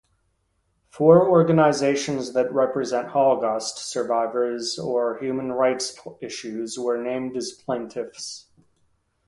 [0.89, 8.47] Four organizations that represent holocaust survivors or human rights issues were named as plaintiffs.